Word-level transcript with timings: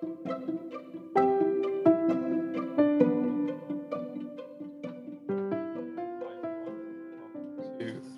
to 0.00 0.06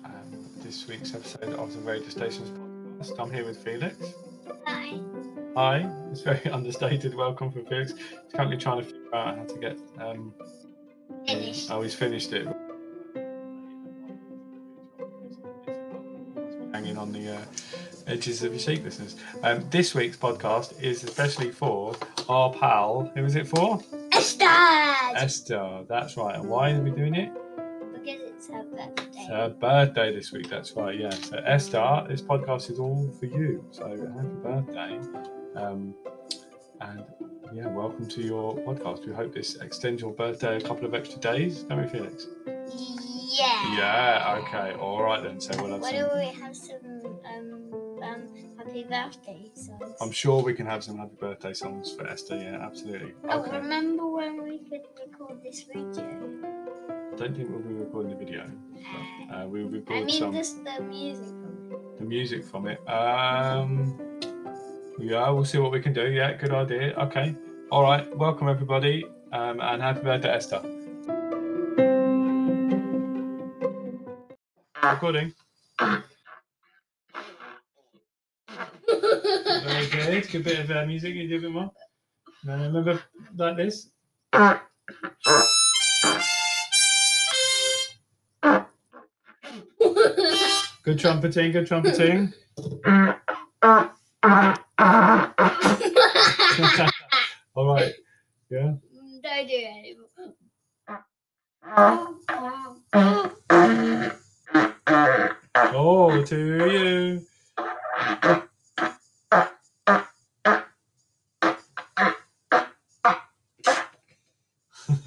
um, 0.05 0.49
this 0.61 0.87
week's 0.87 1.13
episode 1.13 1.53
of 1.55 1.73
the 1.73 1.79
Radio 1.81 2.07
Stations 2.07 2.49
podcast. 2.51 3.19
I'm 3.19 3.29
here 3.29 3.43
with 3.43 3.57
Felix. 3.57 3.97
Hi. 4.65 4.97
Hi, 5.57 5.89
it's 6.09 6.21
very 6.21 6.39
understated. 6.51 7.15
Welcome 7.15 7.51
for 7.51 7.59
Felix. 7.63 7.91
He's 7.91 8.33
currently 8.33 8.55
trying 8.55 8.77
to 8.79 8.85
figure 8.85 9.13
out 9.15 9.37
how 9.39 9.43
to 9.43 9.59
get. 9.59 9.77
Um, 9.99 10.33
Finished. 11.27 11.69
oh, 11.69 11.81
he's 11.81 11.93
finished 11.93 12.31
it. 12.31 12.47
Hanging 16.73 16.97
on 16.97 17.11
the 17.11 17.35
uh, 17.35 17.41
edges 18.07 18.43
of 18.43 18.53
your 18.53 18.77
listeners. 18.83 19.15
Um, 19.43 19.65
this 19.69 19.95
week's 19.95 20.17
podcast 20.17 20.81
is 20.81 21.03
especially 21.03 21.51
for 21.51 21.95
our 22.29 22.51
pal. 22.53 23.11
Who 23.15 23.25
is 23.25 23.35
it 23.35 23.47
for? 23.47 23.79
Esther! 24.11 24.45
Esther. 25.15 25.83
That's 25.87 26.17
right. 26.17 26.35
And 26.35 26.49
why 26.49 26.71
are 26.71 26.81
we 26.81 26.91
doing 26.91 27.15
it? 27.15 27.31
Because 27.93 28.21
it's 28.21 28.49
her 28.49 28.63
birthday. 28.63 29.03
It's 29.13 29.27
her 29.27 29.49
birthday 29.49 30.13
this 30.13 30.31
week. 30.31 30.49
That's 30.49 30.73
right. 30.73 30.99
Yeah. 30.99 31.09
So 31.11 31.37
Esther, 31.37 32.05
this 32.07 32.21
podcast 32.21 32.71
is 32.71 32.79
all 32.79 33.11
for 33.19 33.25
you. 33.25 33.65
So 33.71 33.87
happy 33.87 34.27
birthday, 34.43 34.99
um, 35.55 35.93
and 36.81 37.03
yeah, 37.53 37.67
welcome 37.67 38.07
to 38.09 38.21
your 38.21 38.55
podcast. 38.57 39.05
We 39.05 39.13
hope 39.13 39.33
this 39.33 39.55
extends 39.55 40.01
your 40.01 40.11
birthday 40.11 40.57
a 40.57 40.61
couple 40.61 40.85
of 40.85 40.93
extra 40.93 41.19
days. 41.19 41.63
Don't 41.63 41.81
we, 41.81 41.87
Felix? 41.87 42.27
yeah. 42.45 43.77
Yeah. 43.77 44.41
Okay. 44.43 44.73
All 44.79 45.01
right 45.03 45.23
then. 45.23 45.39
So 45.39 45.51
we'll 45.61 45.71
have 45.71 45.81
Why 45.81 45.91
some. 45.91 45.99
don't 45.99 46.17
we 46.17 46.25
have 46.41 46.55
some 46.55 46.75
um, 47.25 47.82
um, 48.03 48.21
happy 48.57 48.83
birthday 48.83 49.49
songs? 49.55 49.95
I'm 50.01 50.11
sure 50.11 50.43
we 50.43 50.53
can 50.53 50.65
have 50.65 50.83
some 50.83 50.97
happy 50.97 51.15
birthday 51.19 51.53
songs 51.53 51.93
for 51.93 52.07
Esther. 52.07 52.37
Yeah, 52.37 52.59
absolutely. 52.61 53.13
Oh, 53.29 53.39
Okay. 53.39 53.57
remember 53.57 54.05
when 54.07 54.43
we 54.43 54.59
could 54.59 54.81
record 54.99 55.41
this 55.43 55.63
video? 55.63 56.03
I 57.13 57.15
don't 57.15 57.35
think 57.35 57.49
we'll 57.49 57.59
be 57.59 57.73
recording 57.73 58.11
the 58.11 58.17
video. 58.25 58.43
Uh, 58.43 59.33
Uh, 59.35 59.47
we'll 59.47 59.67
I 59.67 59.71
record 59.71 60.05
mean, 60.05 60.19
some 60.19 60.33
this 60.33 60.53
the 60.53 60.81
music 60.83 61.27
from 61.27 61.71
it. 61.71 61.99
the 61.99 62.05
music 62.05 62.43
from 62.43 62.67
it. 62.67 62.79
Um, 62.89 64.19
yeah, 64.99 65.29
we'll 65.29 65.45
see 65.45 65.57
what 65.59 65.71
we 65.71 65.79
can 65.79 65.93
do. 65.93 66.05
Yeah, 66.11 66.33
good 66.33 66.51
idea. 66.53 66.93
Okay. 67.05 67.35
All 67.71 67.83
right. 67.83 68.05
Welcome 68.17 68.47
everybody, 68.49 69.05
um, 69.31 69.59
and 69.61 69.81
happy 69.81 70.01
birthday, 70.01 70.29
Esther. 70.29 70.61
Recording. 74.83 75.33
Very 79.63 79.87
good. 79.87 80.29
Good 80.29 80.43
bit 80.43 80.59
of 80.59 80.71
uh, 80.71 80.85
music. 80.85 81.15
You 81.15 81.29
do 81.29 81.37
a 81.37 81.41
bit 81.41 81.51
more. 81.51 81.71
No, 82.43 82.57
remember 82.57 83.01
like 83.37 83.55
this. 83.55 83.89
Good 90.83 90.99
trumpeting. 90.99 91.53
Good 91.53 91.67
trumpeting. 91.67 92.33
All 97.55 97.73
right. 97.73 97.93
Yeah. 98.49 98.73
Don't 99.23 99.47
do 99.47 99.53
it 99.53 99.69
anymore. 99.79 100.07
Oh, 105.55 106.23
to 106.25 106.37
you. 106.37 107.21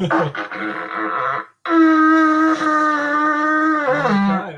Okay, 0.01 0.11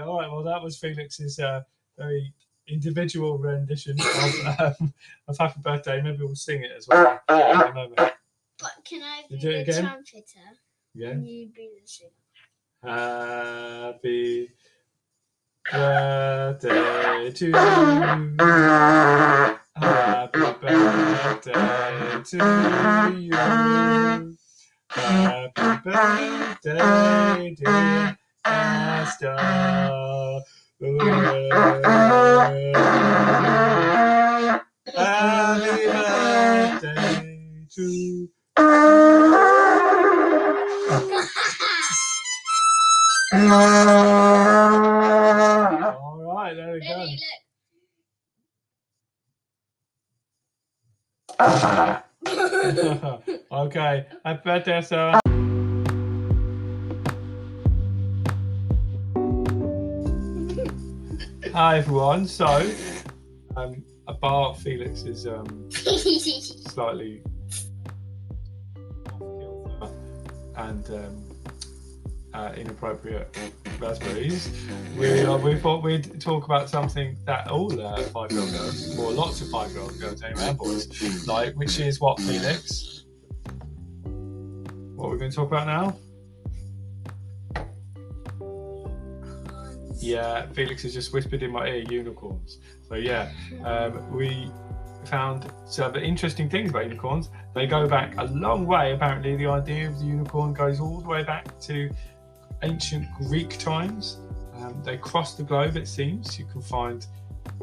all 0.00 0.18
right. 0.18 0.30
Well, 0.30 0.42
that 0.44 0.62
was 0.62 0.76
Felix's 0.78 1.38
uh, 1.38 1.62
very 1.96 2.32
individual 2.68 3.38
rendition 3.38 3.96
of, 4.00 4.60
um, 4.80 4.94
of 5.28 5.38
Happy 5.38 5.60
Birthday. 5.60 6.00
Maybe 6.02 6.22
we'll 6.22 6.34
sing 6.34 6.62
it 6.62 6.72
as 6.76 6.86
well. 6.88 7.20
in 7.28 7.36
a 7.60 7.72
moment. 7.74 7.96
But 7.96 8.72
can 8.84 9.02
I 9.02 9.22
be 9.30 9.38
do 9.38 9.50
it 9.50 9.66
the 9.66 9.72
again? 9.72 9.84
trumpeter? 9.84 10.58
Yeah. 10.94 11.10
And 11.10 11.26
you 11.26 11.48
be 11.54 11.68
the 11.80 11.86
singer. 11.86 12.10
Happy 12.82 14.50
birthday 15.70 17.30
to 17.30 17.46
you. 17.46 17.52
Happy 19.76 20.40
birthday 20.60 22.22
to 22.24 22.38
you. 23.18 24.07
Birthday, 26.64 27.54
dear 27.54 28.18
Esther. 28.44 29.36
Happy 34.96 35.86
birthday 35.86 37.66
to. 37.74 38.28
All 45.90 46.18
right, 46.26 46.54
there 46.54 46.72
we 46.72 46.80
go. 46.80 47.06
Look. 52.82 53.22
okay, 53.52 54.06
happy 54.24 54.40
birthday, 54.44 54.72
Esther. 54.72 55.27
Hi 61.58 61.78
everyone. 61.78 62.24
So, 62.28 62.70
um, 63.56 63.82
bar 64.20 64.54
Felix 64.54 65.02
is 65.02 65.26
um, 65.26 65.68
slightly 65.72 67.20
and 70.54 70.88
um, 70.88 71.24
uh, 72.32 72.52
inappropriate 72.56 73.36
raspberries. 73.80 74.56
We 74.96 75.22
uh, 75.22 75.36
we 75.38 75.56
thought 75.56 75.82
we'd 75.82 76.20
talk 76.20 76.44
about 76.44 76.70
something 76.70 77.18
that 77.24 77.48
all 77.48 77.72
uh, 77.80 78.02
five-year-old 78.02 78.52
girls, 78.52 78.96
or 78.96 79.10
lots 79.10 79.40
of 79.40 79.48
five-year-old 79.48 79.98
girls 79.98 80.22
anyway, 80.22 80.50
and 80.50 80.58
boys, 80.58 81.26
like, 81.26 81.56
which 81.56 81.80
is 81.80 82.00
what 82.00 82.20
Felix. 82.20 83.04
What 84.94 85.10
we're 85.10 85.18
going 85.18 85.32
to 85.32 85.36
talk 85.36 85.48
about 85.48 85.66
now? 85.66 85.96
Yeah, 89.98 90.46
Felix 90.52 90.82
has 90.82 90.94
just 90.94 91.12
whispered 91.12 91.42
in 91.42 91.50
my 91.50 91.66
ear 91.66 91.84
unicorns. 91.90 92.58
So 92.88 92.94
yeah, 92.94 93.30
um, 93.64 94.10
we 94.14 94.50
found 95.04 95.50
some 95.66 95.96
interesting 95.96 96.48
things 96.48 96.70
about 96.70 96.84
unicorns. 96.84 97.30
They 97.54 97.66
go 97.66 97.88
back 97.88 98.14
a 98.18 98.24
long 98.24 98.66
way. 98.66 98.92
Apparently, 98.92 99.36
the 99.36 99.46
idea 99.46 99.88
of 99.88 99.98
the 99.98 100.04
unicorn 100.04 100.54
goes 100.54 100.80
all 100.80 101.00
the 101.00 101.08
way 101.08 101.22
back 101.24 101.58
to 101.60 101.90
ancient 102.62 103.06
Greek 103.14 103.58
times. 103.58 104.18
Um, 104.56 104.82
they 104.84 104.96
cross 104.96 105.34
the 105.34 105.42
globe, 105.42 105.76
it 105.76 105.88
seems. 105.88 106.38
You 106.38 106.46
can 106.46 106.60
find 106.60 107.06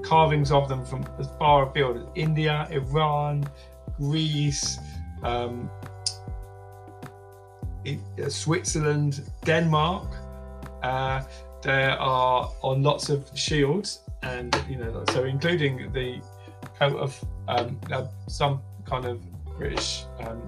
carvings 0.03 0.52
of 0.52 0.67
them 0.69 0.85
from 0.85 1.06
as 1.19 1.28
far 1.38 1.69
afield 1.69 1.97
as 1.97 2.06
India, 2.16 2.67
Iran, 2.72 3.47
Greece, 3.97 4.79
um, 5.23 5.69
uh, 7.88 8.29
Switzerland, 8.29 9.22
Denmark. 9.44 10.07
Uh, 10.84 11.23
there 11.66 12.00
are 12.00 12.52
on 12.62 12.84
lots 12.84 13.09
of 13.09 13.28
shields, 13.34 14.02
and 14.22 14.56
you 14.70 14.78
know, 14.78 15.03
so 15.09 15.24
including 15.24 15.92
the 15.92 16.22
coat 16.78 16.96
of 16.98 17.26
um, 17.48 17.80
uh, 17.92 18.06
some 18.28 18.62
kind 18.86 19.06
of 19.06 19.20
British 19.58 20.06
um, 20.20 20.41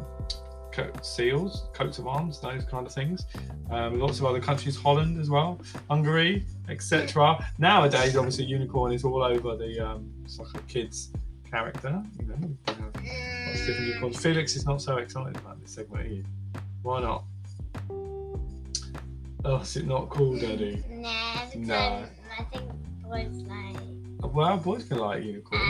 coat, 0.72 1.04
seals, 1.04 1.70
coats 1.74 1.98
of 1.98 2.08
arms, 2.08 2.40
those 2.40 2.64
kind 2.66 2.86
of 2.86 2.94
things. 2.94 3.26
Um, 3.72 4.00
lots 4.00 4.20
of 4.20 4.26
other 4.26 4.40
countries, 4.40 4.78
Holland 4.78 5.20
as 5.20 5.28
well, 5.28 5.60
Hungary, 5.90 6.46
etc. 6.70 7.44
Nowadays, 7.58 8.16
obviously, 8.16 8.46
unicorn 8.46 8.94
is 8.94 9.04
all 9.04 9.24
over 9.24 9.58
the 9.58 9.80
um, 9.80 10.14
it's 10.24 10.40
kids 10.68 11.10
character. 11.50 12.04
You 12.20 12.28
know, 12.28 12.38
lots 12.68 13.62
of 13.62 13.66
different 13.66 13.88
unicorns. 13.88 14.22
Felix 14.22 14.56
is 14.56 14.68
not 14.68 14.84
so 14.84 14.98
excited 14.98 15.36
about 15.36 15.60
this 15.62 15.72
segment? 15.72 16.28
Why 16.84 17.02
not? 17.02 17.24
Oh, 19.50 19.62
is 19.62 19.78
it 19.78 19.88
not 19.88 20.10
cool, 20.10 20.38
Daddy? 20.38 20.84
Nah, 20.90 21.46
because 21.46 21.68
Nah. 21.68 22.04
I 22.38 22.44
think 22.52 22.70
boys 23.02 23.44
like. 23.48 24.34
Well, 24.34 24.58
boys 24.58 24.84
can 24.84 24.98
like 24.98 25.24
unicorns. 25.24 25.64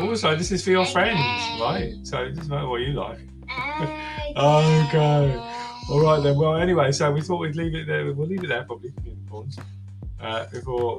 Also, 0.00 0.34
this 0.34 0.50
is 0.50 0.64
for 0.64 0.70
your 0.70 0.84
friends, 0.84 1.20
right? 1.60 1.94
So 2.02 2.24
it 2.24 2.34
doesn't 2.34 2.48
matter 2.50 2.66
what 2.68 2.80
you 2.80 2.92
like. 2.94 3.20
Okay. 4.36 5.36
All 5.90 6.00
right 6.00 6.22
then. 6.22 6.36
Well, 6.36 6.56
anyway, 6.56 6.90
so 6.92 7.10
we 7.12 7.20
thought 7.20 7.38
we'd 7.38 7.56
leave 7.56 7.74
it 7.74 7.86
there. 7.86 8.12
We'll 8.12 8.26
leave 8.26 8.42
it 8.44 8.48
there 8.48 8.64
probably 8.64 8.90
for 8.90 9.00
unicorns 9.00 9.58
uh, 10.20 10.46
before 10.52 10.98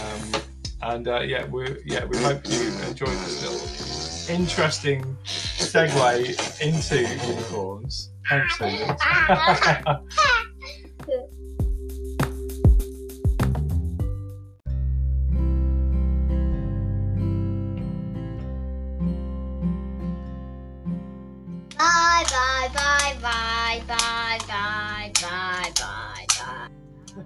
um, 0.00 0.42
And 0.82 1.08
uh, 1.08 1.20
yeah, 1.20 1.46
we 1.46 1.82
yeah 1.84 2.04
we 2.04 2.16
hope 2.18 2.46
you 2.46 2.60
enjoyed 2.88 3.08
this 3.08 3.42
little 3.42 4.36
interesting 4.36 5.16
segue 5.24 6.60
into 6.60 7.00
unicorns. 7.00 8.10
Thanks, 8.28 8.58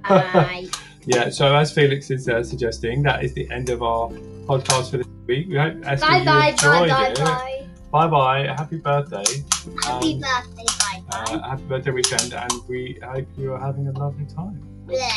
yeah, 1.06 1.28
so 1.30 1.54
as 1.54 1.72
Felix 1.72 2.10
is 2.10 2.28
uh, 2.28 2.42
suggesting, 2.42 3.02
that 3.02 3.24
is 3.24 3.32
the 3.34 3.48
end 3.50 3.70
of 3.70 3.82
our 3.82 4.08
podcast 4.46 4.90
for 4.90 4.98
this 4.98 5.06
week. 5.26 5.48
We 5.48 5.56
hope 5.56 5.76
Esther, 5.84 6.06
Bye 6.06 6.18
you 6.18 6.24
bye 6.24 6.40
bye 6.40 6.48
enjoyed 6.50 6.88
bye 6.90 7.08
it. 7.08 7.18
bye. 7.18 7.66
Bye 7.92 8.06
bye. 8.08 8.54
Happy 8.56 8.76
birthday. 8.78 9.24
Happy 9.84 10.14
Um, 10.14 10.20
birthday, 10.20 10.64
bye 10.80 11.02
bye. 11.10 11.34
Uh, 11.34 11.48
happy 11.50 11.62
birthday 11.64 11.90
weekend, 11.92 12.34
and 12.34 12.52
we 12.68 12.98
hope 13.02 13.26
you 13.38 13.52
are 13.54 13.60
having 13.60 13.86
a 13.88 13.92
lovely 13.92 14.26
time. 14.26 14.60
Bleh. 14.86 15.10